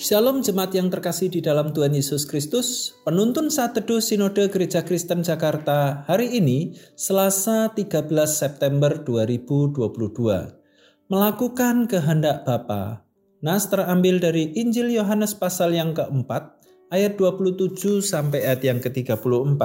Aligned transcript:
Shalom 0.00 0.40
jemaat 0.40 0.72
yang 0.72 0.88
terkasih 0.88 1.28
di 1.28 1.44
dalam 1.44 1.76
Tuhan 1.76 1.92
Yesus 1.92 2.24
Kristus. 2.24 2.96
Penuntun 3.04 3.52
saat 3.52 3.76
teduh 3.76 4.00
Sinode 4.00 4.48
Gereja 4.48 4.80
Kristen 4.80 5.20
Jakarta 5.20 6.08
hari 6.08 6.40
ini 6.40 6.72
Selasa 6.96 7.68
13 7.68 8.08
September 8.24 8.96
2022. 9.04 9.76
Melakukan 11.12 11.84
kehendak 11.84 12.48
Bapa. 12.48 13.04
Nas 13.44 13.68
terambil 13.68 14.24
dari 14.24 14.56
Injil 14.56 14.88
Yohanes 14.88 15.36
pasal 15.36 15.76
yang 15.76 15.92
keempat 15.92 16.48
ayat 16.88 17.20
27 17.20 18.00
sampai 18.00 18.40
ayat 18.48 18.64
yang 18.64 18.80
ke-34. 18.80 19.60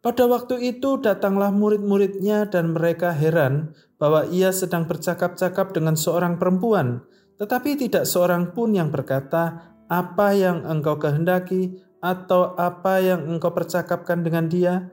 Pada 0.00 0.24
waktu 0.24 0.72
itu 0.72 1.04
datanglah 1.04 1.52
murid-muridnya 1.52 2.48
dan 2.48 2.72
mereka 2.72 3.12
heran 3.12 3.76
bahwa 4.00 4.24
ia 4.32 4.56
sedang 4.56 4.88
bercakap-cakap 4.88 5.76
dengan 5.76 6.00
seorang 6.00 6.40
perempuan 6.40 7.04
tetapi 7.38 7.78
tidak 7.78 8.04
seorang 8.04 8.50
pun 8.50 8.74
yang 8.74 8.90
berkata, 8.90 9.74
"Apa 9.86 10.34
yang 10.34 10.66
engkau 10.66 10.98
kehendaki?" 10.98 11.78
atau 12.02 12.58
"Apa 12.58 12.98
yang 12.98 13.30
engkau 13.30 13.54
percakapkan 13.54 14.26
dengan 14.26 14.50
dia?" 14.50 14.90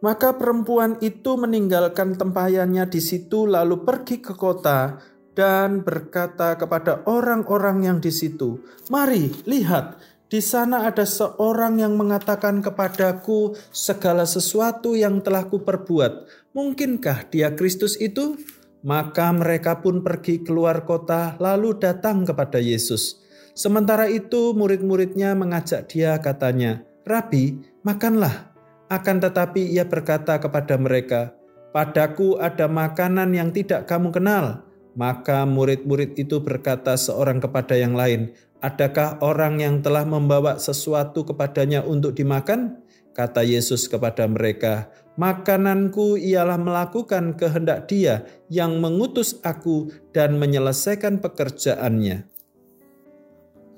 Maka 0.00 0.32
perempuan 0.32 0.96
itu 1.04 1.36
meninggalkan 1.36 2.16
tempayannya 2.16 2.88
di 2.88 3.04
situ, 3.04 3.44
lalu 3.44 3.84
pergi 3.84 4.16
ke 4.24 4.32
kota 4.32 4.96
dan 5.36 5.84
berkata 5.84 6.56
kepada 6.56 7.04
orang-orang 7.04 7.84
yang 7.84 7.98
di 8.00 8.08
situ, 8.08 8.64
"Mari, 8.88 9.28
lihat, 9.44 10.00
di 10.32 10.40
sana 10.40 10.88
ada 10.88 11.04
seorang 11.04 11.84
yang 11.84 12.00
mengatakan 12.00 12.64
kepadaku 12.64 13.52
segala 13.68 14.24
sesuatu 14.24 14.96
yang 14.96 15.20
telah 15.20 15.44
kuperbuat. 15.52 16.12
Mungkinkah 16.56 17.28
dia 17.28 17.52
Kristus 17.52 18.00
itu?" 18.00 18.40
Maka 18.80 19.28
mereka 19.36 19.84
pun 19.84 20.00
pergi 20.00 20.40
keluar 20.40 20.88
kota 20.88 21.36
lalu 21.36 21.76
datang 21.76 22.24
kepada 22.24 22.56
Yesus. 22.56 23.20
Sementara 23.52 24.08
itu 24.08 24.56
murid-muridnya 24.56 25.36
mengajak 25.36 25.90
dia 25.90 26.16
katanya, 26.16 26.80
Rabi, 27.04 27.60
makanlah. 27.84 28.54
Akan 28.88 29.20
tetapi 29.20 29.70
ia 29.70 29.84
berkata 29.84 30.40
kepada 30.40 30.80
mereka, 30.80 31.36
Padaku 31.70 32.34
ada 32.42 32.66
makanan 32.66 33.30
yang 33.30 33.54
tidak 33.54 33.86
kamu 33.86 34.10
kenal. 34.10 34.66
Maka 34.98 35.46
murid-murid 35.46 36.18
itu 36.18 36.42
berkata 36.42 36.98
seorang 36.98 37.38
kepada 37.38 37.78
yang 37.78 37.94
lain, 37.94 38.34
Adakah 38.60 39.24
orang 39.24 39.64
yang 39.64 39.80
telah 39.80 40.04
membawa 40.04 40.60
sesuatu 40.60 41.24
kepadanya 41.24 41.80
untuk 41.80 42.12
dimakan? 42.12 42.84
Kata 43.16 43.40
Yesus 43.40 43.88
kepada 43.88 44.28
mereka, 44.28 44.92
"Makananku 45.16 46.20
ialah 46.20 46.60
melakukan 46.60 47.40
kehendak 47.40 47.88
Dia 47.88 48.28
yang 48.52 48.78
mengutus 48.78 49.40
Aku 49.40 49.88
dan 50.12 50.36
menyelesaikan 50.36 51.24
pekerjaannya." 51.24 52.28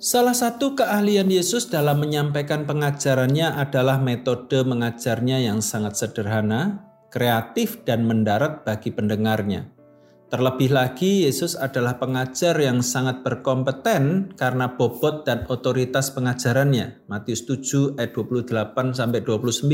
Salah 0.03 0.35
satu 0.35 0.75
keahlian 0.75 1.31
Yesus 1.31 1.71
dalam 1.71 2.03
menyampaikan 2.03 2.67
pengajarannya 2.67 3.55
adalah 3.55 4.03
metode 4.03 4.67
mengajarnya 4.67 5.47
yang 5.47 5.63
sangat 5.63 5.95
sederhana, 5.95 6.91
kreatif, 7.07 7.87
dan 7.87 8.03
mendarat 8.03 8.67
bagi 8.67 8.91
pendengarnya. 8.91 9.71
Terlebih 10.33 10.73
lagi, 10.73 11.29
Yesus 11.29 11.61
adalah 11.61 12.01
pengajar 12.01 12.57
yang 12.57 12.81
sangat 12.81 13.21
berkompeten 13.21 14.33
karena 14.33 14.81
bobot 14.81 15.29
dan 15.29 15.45
otoritas 15.53 16.09
pengajarannya. 16.17 17.05
Matius 17.05 17.45
7 17.45 18.01
ayat 18.01 18.17
28 18.17 18.97
sampai 18.97 19.21
29. 19.21 19.69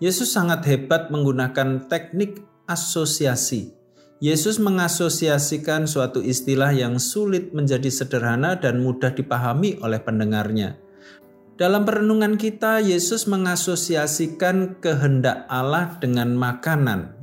Yesus 0.00 0.32
sangat 0.32 0.64
hebat 0.64 1.12
menggunakan 1.12 1.92
teknik 1.92 2.40
asosiasi. 2.64 3.76
Yesus 4.24 4.56
mengasosiasikan 4.56 5.84
suatu 5.84 6.24
istilah 6.24 6.72
yang 6.72 6.96
sulit 6.96 7.52
menjadi 7.52 7.92
sederhana 7.92 8.56
dan 8.56 8.80
mudah 8.80 9.12
dipahami 9.12 9.76
oleh 9.84 10.00
pendengarnya. 10.00 10.80
Dalam 11.56 11.88
perenungan 11.88 12.36
kita, 12.36 12.84
Yesus 12.84 13.24
mengasosiasikan 13.28 14.80
kehendak 14.80 15.48
Allah 15.48 15.96
dengan 16.00 16.36
makanan, 16.36 17.15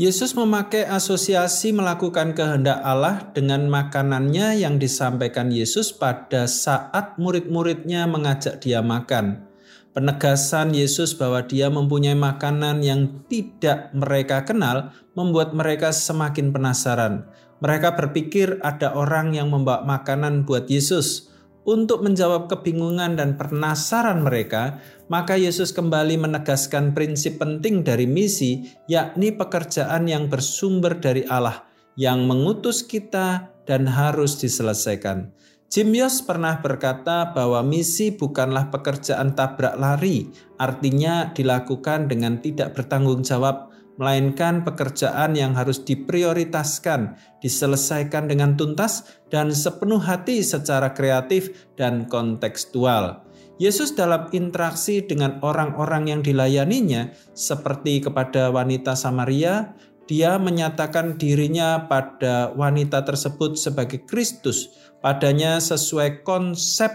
Yesus 0.00 0.32
memakai 0.32 0.88
asosiasi 0.88 1.76
melakukan 1.76 2.32
kehendak 2.32 2.80
Allah 2.80 3.20
dengan 3.36 3.68
makanannya 3.68 4.56
yang 4.56 4.80
disampaikan 4.80 5.52
Yesus 5.52 5.92
pada 5.92 6.48
saat 6.48 7.20
murid-muridnya 7.20 8.08
mengajak 8.08 8.64
dia 8.64 8.80
makan. 8.80 9.44
Penegasan 9.92 10.72
Yesus 10.72 11.12
bahwa 11.12 11.44
dia 11.44 11.68
mempunyai 11.68 12.16
makanan 12.16 12.80
yang 12.80 13.28
tidak 13.28 13.92
mereka 13.92 14.48
kenal 14.48 14.96
membuat 15.12 15.52
mereka 15.52 15.92
semakin 15.92 16.48
penasaran. 16.48 17.28
Mereka 17.60 17.92
berpikir 17.92 18.56
ada 18.64 18.96
orang 18.96 19.36
yang 19.36 19.52
membawa 19.52 19.84
makanan 19.84 20.48
buat 20.48 20.64
Yesus. 20.72 21.28
Untuk 21.60 22.00
menjawab 22.00 22.48
kebingungan 22.48 23.20
dan 23.20 23.36
penasaran 23.36 24.24
mereka, 24.24 24.80
maka 25.12 25.36
Yesus 25.36 25.76
kembali 25.76 26.16
menegaskan 26.16 26.96
prinsip 26.96 27.36
penting 27.36 27.84
dari 27.84 28.08
misi, 28.08 28.64
yakni 28.88 29.28
pekerjaan 29.28 30.08
yang 30.08 30.32
bersumber 30.32 30.96
dari 30.96 31.28
Allah, 31.28 31.68
yang 32.00 32.24
mengutus 32.24 32.80
kita 32.80 33.52
dan 33.68 33.84
harus 33.84 34.40
diselesaikan. 34.40 35.36
Jim 35.70 35.94
Yos 35.94 36.26
pernah 36.26 36.58
berkata 36.58 37.30
bahwa 37.30 37.62
misi 37.62 38.10
bukanlah 38.10 38.74
pekerjaan 38.74 39.38
tabrak 39.38 39.78
lari, 39.78 40.26
artinya 40.58 41.30
dilakukan 41.30 42.10
dengan 42.10 42.42
tidak 42.42 42.74
bertanggung 42.74 43.22
jawab, 43.22 43.70
melainkan 44.00 44.64
pekerjaan 44.64 45.36
yang 45.36 45.52
harus 45.52 45.84
diprioritaskan, 45.84 47.20
diselesaikan 47.44 48.32
dengan 48.32 48.56
tuntas 48.56 49.20
dan 49.28 49.52
sepenuh 49.52 50.00
hati 50.00 50.40
secara 50.40 50.96
kreatif 50.96 51.68
dan 51.76 52.08
kontekstual. 52.08 53.28
Yesus 53.60 53.92
dalam 53.92 54.32
interaksi 54.32 55.04
dengan 55.04 55.36
orang-orang 55.44 56.08
yang 56.08 56.20
dilayaninya, 56.24 57.12
seperti 57.36 58.00
kepada 58.00 58.48
wanita 58.48 58.96
Samaria, 58.96 59.76
dia 60.08 60.40
menyatakan 60.40 61.20
dirinya 61.20 61.84
pada 61.84 62.56
wanita 62.56 63.04
tersebut 63.04 63.60
sebagai 63.60 64.08
Kristus, 64.08 64.72
padanya 65.04 65.60
sesuai 65.60 66.24
konsep 66.24 66.88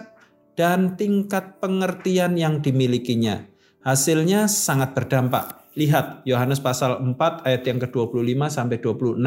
dan 0.57 0.97
tingkat 0.97 1.61
pengertian 1.61 2.33
yang 2.33 2.65
dimilikinya. 2.65 3.45
Hasilnya 3.85 4.49
sangat 4.49 4.97
berdampak. 4.97 5.64
Lihat 5.75 6.23
Yohanes 6.23 6.63
pasal 6.63 7.03
4 7.03 7.43
ayat 7.43 7.63
yang 7.67 7.79
ke-25 7.83 8.39
sampai 8.47 8.77
26, 8.79 9.19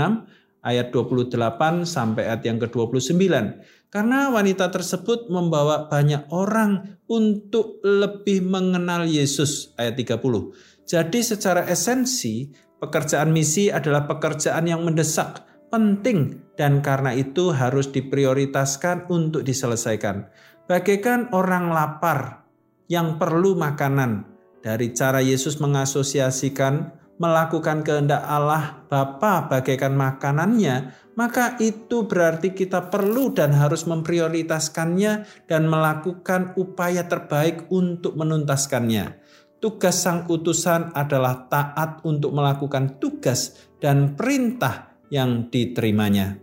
ayat 0.65 0.89
28 0.91 1.85
sampai 1.85 2.23
ayat 2.25 2.43
yang 2.45 2.59
ke-29. 2.61 3.25
Karena 3.89 4.29
wanita 4.29 4.69
tersebut 4.69 5.33
membawa 5.33 5.89
banyak 5.89 6.29
orang 6.33 7.01
untuk 7.09 7.81
lebih 7.85 8.45
mengenal 8.45 9.09
Yesus 9.09 9.73
ayat 9.81 9.97
30. 9.97 10.89
Jadi 10.89 11.21
secara 11.21 11.69
esensi 11.69 12.49
pekerjaan 12.81 13.33
misi 13.33 13.69
adalah 13.69 14.09
pekerjaan 14.09 14.65
yang 14.65 14.85
mendesak, 14.85 15.45
penting 15.69 16.41
dan 16.57 16.81
karena 16.81 17.13
itu 17.13 17.53
harus 17.53 17.93
diprioritaskan 17.93 19.09
untuk 19.13 19.45
diselesaikan. 19.45 20.29
Bagaikan 20.69 21.33
orang 21.33 21.73
lapar 21.73 22.45
yang 22.89 23.17
perlu 23.17 23.57
makanan, 23.57 24.38
dari 24.65 24.91
cara 24.95 25.23
Yesus 25.23 25.63
mengasosiasikan 25.63 26.99
melakukan 27.19 27.83
kehendak 27.83 28.23
Allah 28.23 28.87
Bapa 28.87 29.51
bagaikan 29.51 29.99
makanannya, 29.99 30.95
maka 31.19 31.59
itu 31.59 32.07
berarti 32.07 32.55
kita 32.55 32.89
perlu 32.89 33.35
dan 33.35 33.51
harus 33.53 33.85
memprioritaskannya 33.91 35.27
dan 35.51 35.67
melakukan 35.67 36.55
upaya 36.55 37.11
terbaik 37.11 37.67
untuk 37.75 38.15
menuntaskannya. 38.15 39.19
Tugas 39.59 39.99
sang 39.99 40.31
utusan 40.31 40.95
adalah 40.95 41.51
taat 41.51 42.07
untuk 42.07 42.31
melakukan 42.31 43.03
tugas 43.03 43.59
dan 43.83 44.15
perintah 44.15 44.95
yang 45.11 45.51
diterimanya. 45.51 46.39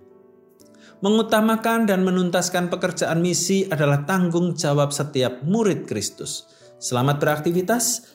Mengutamakan 1.00 1.88
dan 1.88 2.04
menuntaskan 2.04 2.68
pekerjaan 2.68 3.24
misi 3.24 3.63
adalah 3.72 4.04
tanggung 4.04 4.60
jawab 4.60 4.92
setiap 4.92 5.44
murid 5.48 5.88
Kristus. 5.88 6.51
Selamat 6.75 7.24
beraktivitas, 7.24 8.14